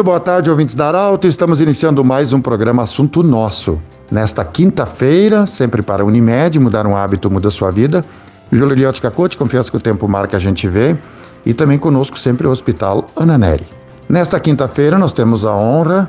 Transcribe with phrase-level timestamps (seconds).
[0.00, 1.26] Muito boa tarde, ouvintes da Arauto.
[1.26, 3.78] Estamos iniciando mais um programa Assunto Nosso.
[4.10, 8.02] Nesta quinta-feira, sempre para Unimed, mudar um hábito muda sua vida.
[8.50, 10.96] Júlio Liotti Cacote, confiança que o tempo marca a gente vê.
[11.44, 13.66] E também conosco sempre o Hospital Ana Neri.
[14.08, 16.08] Nesta quinta-feira, nós temos a honra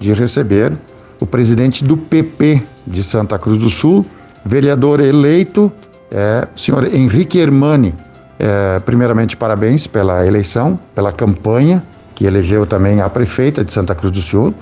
[0.00, 0.76] de receber
[1.20, 4.04] o presidente do PP de Santa Cruz do Sul,
[4.44, 5.70] vereador eleito,
[6.10, 7.94] é, senhor Henrique Hermani.
[8.36, 11.84] É, primeiramente, parabéns pela eleição, pela campanha
[12.18, 14.52] que elegeu também a prefeita de Santa Cruz do Sul,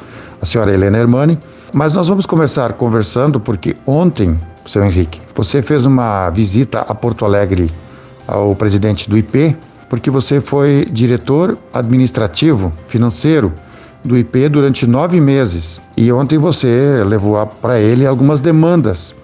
[0.43, 1.39] a senhora Helena Hermani.
[1.73, 7.25] Mas nós vamos começar conversando porque ontem, seu Henrique, você fez uma visita a Porto
[7.25, 7.73] Alegre
[8.29, 9.57] ao presidente do IP,
[9.89, 13.51] porque você foi diretor administrativo, financeiro
[14.05, 15.81] do IP durante nove meses.
[15.97, 19.15] E ontem você levou para ele algumas demandas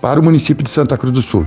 [0.00, 1.44] para o município de Santa Cruz do Sul.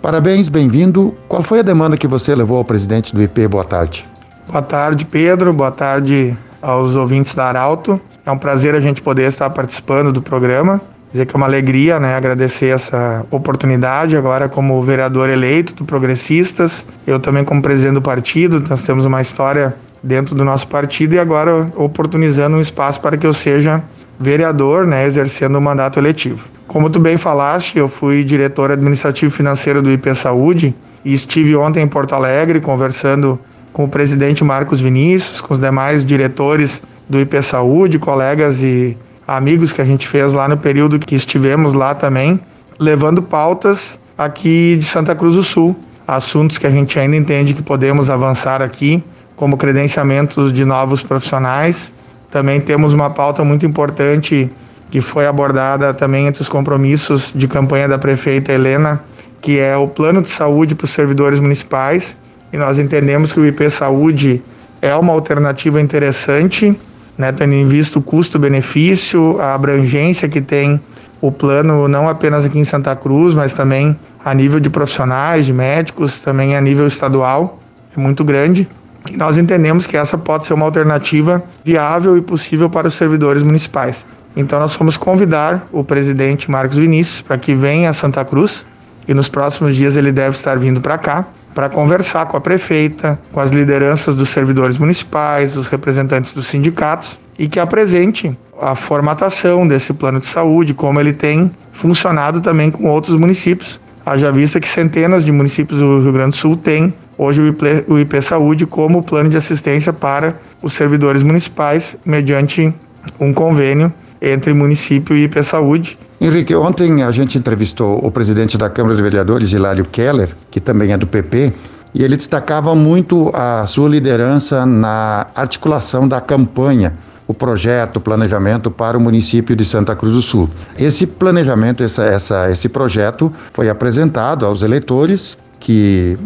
[0.00, 1.14] Parabéns, bem-vindo.
[1.28, 3.46] Qual foi a demanda que você levou ao presidente do IP?
[3.48, 4.06] Boa tarde.
[4.50, 5.52] Boa tarde, Pedro.
[5.52, 8.00] Boa tarde aos ouvintes da Arauto.
[8.24, 10.80] É um prazer a gente poder estar participando do programa.
[11.12, 12.14] Dizer que é uma alegria, né?
[12.14, 16.84] Agradecer essa oportunidade agora como vereador eleito do Progressistas.
[17.06, 18.64] Eu também como presidente do partido.
[18.70, 23.26] Nós temos uma história dentro do nosso partido e agora oportunizando um espaço para que
[23.26, 23.82] eu seja
[24.18, 25.04] vereador, né?
[25.04, 26.48] Exercendo o mandato eletivo.
[26.66, 31.82] Como tu bem falaste, eu fui diretor administrativo financeiro do IP Saúde e estive ontem
[31.82, 33.38] em Porto Alegre conversando
[33.72, 39.72] com o presidente Marcos Vinícius, com os demais diretores do IP Saúde, colegas e amigos
[39.72, 42.40] que a gente fez lá no período que estivemos lá também,
[42.78, 47.62] levando pautas aqui de Santa Cruz do Sul, assuntos que a gente ainda entende que
[47.62, 49.02] podemos avançar aqui,
[49.36, 51.92] como credenciamentos de novos profissionais.
[52.30, 54.50] Também temos uma pauta muito importante
[54.90, 59.00] que foi abordada também entre os compromissos de campanha da prefeita Helena,
[59.40, 62.16] que é o plano de saúde para os servidores municipais
[62.52, 64.42] e nós entendemos que o IP Saúde
[64.80, 66.78] é uma alternativa interessante,
[67.16, 70.80] né, tendo em vista o custo-benefício, a abrangência que tem
[71.20, 75.52] o plano, não apenas aqui em Santa Cruz, mas também a nível de profissionais, de
[75.52, 77.58] médicos, também a nível estadual,
[77.96, 78.68] é muito grande.
[79.10, 83.42] E nós entendemos que essa pode ser uma alternativa viável e possível para os servidores
[83.42, 84.06] municipais.
[84.36, 88.64] Então nós fomos convidar o presidente Marcos Vinícius para que venha a Santa Cruz
[89.08, 93.18] e nos próximos dias ele deve estar vindo para cá para conversar com a prefeita,
[93.32, 99.66] com as lideranças dos servidores municipais, os representantes dos sindicatos e que apresente a formatação
[99.66, 103.80] desse plano de saúde, como ele tem funcionado também com outros municípios.
[104.06, 107.84] Haja vista que centenas de municípios do Rio Grande do Sul têm hoje o IP,
[107.88, 112.72] o IP Saúde como plano de assistência para os servidores municipais, mediante
[113.18, 118.68] um convênio entre município e IP Saúde, Henrique, ontem a gente entrevistou o presidente da
[118.68, 121.52] Câmara de Vereadores, Hilário Keller, que também é do PP,
[121.94, 126.94] e ele destacava muito a sua liderança na articulação da campanha,
[127.28, 130.50] o projeto, o planejamento para o município de Santa Cruz do Sul.
[130.76, 136.18] Esse planejamento, essa, essa, esse projeto foi apresentado aos eleitores que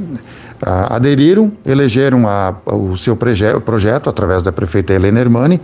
[0.62, 5.60] ah, aderiram, elegeram a, o seu projeto através da prefeita Helena Hermani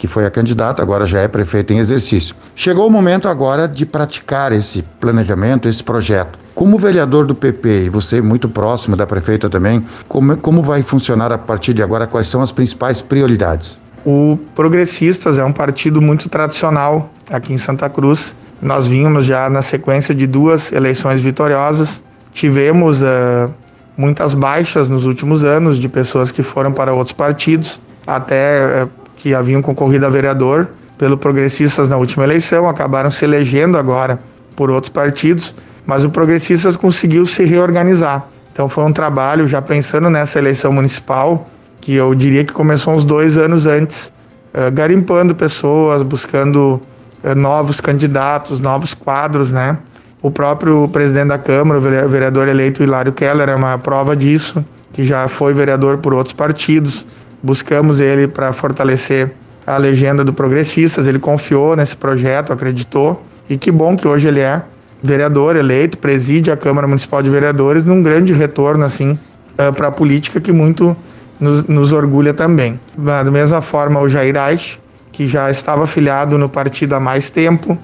[0.00, 2.34] que foi a candidata, agora já é prefeita em exercício.
[2.54, 6.38] Chegou o momento agora de praticar esse planejamento, esse projeto.
[6.54, 11.30] Como vereador do PP, e você muito próximo da prefeita também, como, como vai funcionar
[11.30, 12.06] a partir de agora?
[12.06, 13.78] Quais são as principais prioridades?
[14.06, 18.34] O Progressistas é um partido muito tradicional aqui em Santa Cruz.
[18.62, 22.02] Nós vínhamos já na sequência de duas eleições vitoriosas.
[22.32, 23.52] Tivemos uh,
[23.98, 29.34] muitas baixas nos últimos anos de pessoas que foram para outros partidos, até uh, que
[29.34, 34.18] haviam concorrido a vereador pelo Progressistas na última eleição, acabaram se elegendo agora
[34.56, 35.54] por outros partidos,
[35.86, 38.26] mas o Progressistas conseguiu se reorganizar.
[38.50, 41.46] Então foi um trabalho já pensando nessa eleição municipal,
[41.82, 44.10] que eu diria que começou uns dois anos antes,
[44.54, 46.80] uh, garimpando pessoas, buscando
[47.22, 49.76] uh, novos candidatos, novos quadros, né?
[50.22, 55.02] O próprio presidente da Câmara, o vereador eleito Hilário Keller, é uma prova disso, que
[55.02, 57.06] já foi vereador por outros partidos
[57.42, 59.32] buscamos ele para fortalecer
[59.66, 61.06] a legenda do Progressistas.
[61.06, 64.62] Ele confiou nesse projeto, acreditou e que bom que hoje ele é
[65.02, 69.18] vereador eleito, preside a Câmara Municipal de Vereadores num grande retorno assim
[69.56, 70.96] eh, para a política que muito
[71.38, 72.78] nos, nos, orgulha também.
[72.96, 74.78] Da mesma forma, o Jair Aich,
[75.10, 77.78] que já estava afiliado no partido há mais tempo,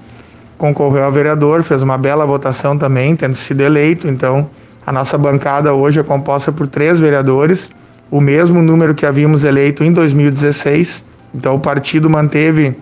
[0.59, 4.09] concorreu a vereador, fez uma bela votação também, tendo sido eleito.
[4.09, 4.49] Então,
[4.87, 7.71] a nossa bancada hoje é composta por três vereadores
[8.11, 11.05] o mesmo número que havíamos eleito em 2016.
[11.35, 12.77] Então, o partido manteve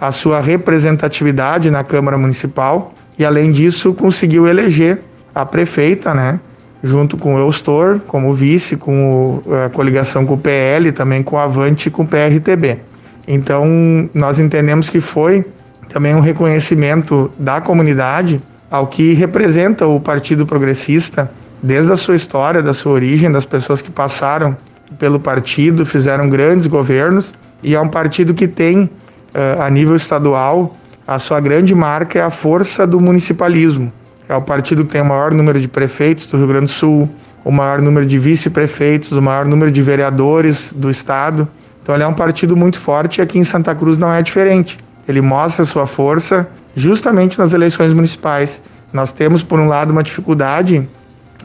[0.00, 5.00] a sua representatividade na Câmara Municipal e, além disso, conseguiu eleger
[5.34, 6.40] a prefeita, né?
[6.82, 11.38] Junto com o Eustor, como vice, com a coligação com o PL, também com o
[11.38, 12.78] Avante e com o PRTB.
[13.26, 13.66] Então,
[14.14, 15.44] nós entendemos que foi
[15.88, 18.40] também um reconhecimento da comunidade
[18.70, 21.30] ao que representa o Partido Progressista,
[21.62, 24.56] desde a sua história, da sua origem, das pessoas que passaram
[24.98, 28.88] pelo partido, fizeram grandes governos, e é um partido que tem,
[29.34, 30.76] eh, a nível estadual,
[31.06, 33.92] a sua grande marca é a força do municipalismo.
[34.28, 37.08] É o partido que tem o maior número de prefeitos do Rio Grande do Sul,
[37.44, 41.48] o maior número de vice-prefeitos, o maior número de vereadores do estado.
[41.82, 44.78] Então ele é um partido muito forte e aqui em Santa Cruz não é diferente.
[45.08, 46.46] Ele mostra sua força
[46.76, 48.60] justamente nas eleições municipais.
[48.92, 50.86] Nós temos, por um lado, uma dificuldade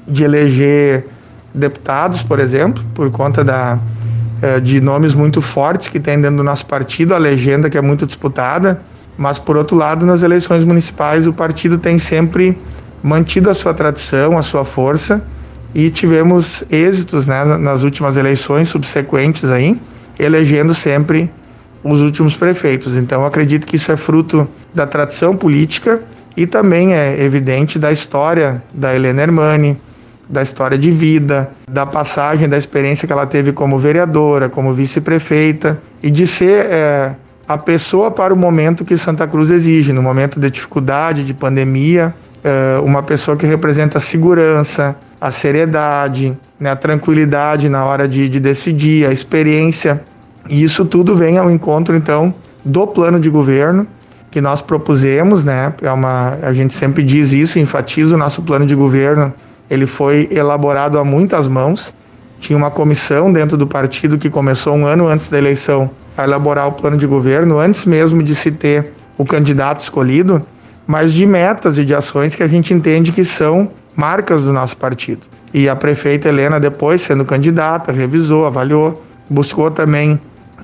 [0.07, 1.05] de eleger
[1.53, 3.79] deputados, por exemplo, por conta da,
[4.41, 7.81] eh, de nomes muito fortes que tem dentro do nosso partido, a legenda que é
[7.81, 8.81] muito disputada.
[9.17, 12.57] Mas, por outro lado, nas eleições municipais, o partido tem sempre
[13.03, 15.23] mantido a sua tradição, a sua força,
[15.75, 19.79] e tivemos êxitos né, nas últimas eleições subsequentes aí,
[20.19, 21.29] elegendo sempre
[21.83, 22.95] os últimos prefeitos.
[22.95, 26.01] Então, acredito que isso é fruto da tradição política
[26.35, 29.77] e também é evidente da história da Helena Hermani,
[30.29, 35.79] da história de vida, da passagem, da experiência que ela teve como vereadora, como vice-prefeita
[36.01, 37.15] e de ser é,
[37.47, 42.13] a pessoa para o momento que Santa Cruz exige, no momento de dificuldade, de pandemia,
[42.43, 48.27] é, uma pessoa que representa a segurança, a seriedade, né, a tranquilidade na hora de,
[48.27, 50.01] de decidir, a experiência.
[50.49, 52.33] E isso tudo vem ao encontro, então,
[52.65, 53.87] do plano de governo
[54.33, 55.71] que nós propusemos, né?
[55.81, 59.31] É uma, a gente sempre diz isso, enfatiza o nosso plano de governo.
[59.73, 61.91] Ele foi elaborado a muitas mãos.
[62.39, 66.67] Tinha uma comissão dentro do partido que começou um ano antes da eleição a elaborar
[66.67, 70.45] o plano de governo, antes mesmo de se ter o candidato escolhido,
[70.85, 74.77] mas de metas e de ações que a gente entende que são marcas do nosso
[74.77, 75.21] partido.
[75.51, 80.19] E a prefeita Helena, depois sendo candidata, revisou, avaliou, buscou também,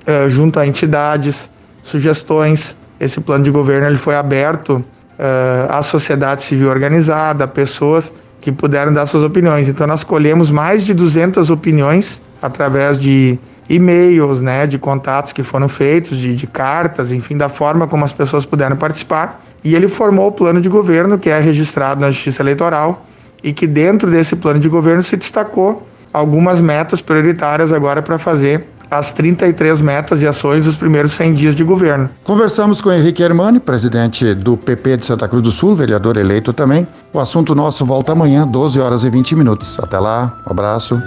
[0.06, 1.50] eh, junto a entidades,
[1.82, 2.76] sugestões.
[3.00, 4.86] Esse plano de governo ele foi aberto
[5.18, 9.68] eh, à sociedade civil organizada, a pessoas que puderam dar suas opiniões.
[9.68, 13.38] Então, nós colhemos mais de 200 opiniões através de
[13.70, 18.12] e-mails, né, de contatos que foram feitos, de, de cartas, enfim, da forma como as
[18.12, 19.44] pessoas puderam participar.
[19.64, 23.06] E ele formou o plano de governo, que é registrado na Justiça Eleitoral,
[23.44, 28.66] e que dentro desse plano de governo se destacou algumas metas prioritárias agora para fazer
[28.90, 32.10] as 33 metas e ações dos primeiros 100 dias de governo.
[32.24, 36.88] Conversamos com Henrique Hermani, presidente do PP de Santa Cruz do Sul, vereador eleito também.
[37.14, 39.80] O assunto nosso volta amanhã, 12 horas e 20 minutos.
[39.80, 41.02] Até lá, um abraço.